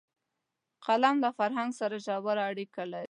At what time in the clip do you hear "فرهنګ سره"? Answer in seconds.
1.37-1.95